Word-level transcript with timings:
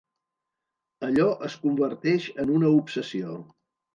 Allò 1.07 1.27
es 1.49 1.59
converteix 1.67 2.27
en 2.45 2.53
una 2.57 2.73
obsessió. 2.81 3.37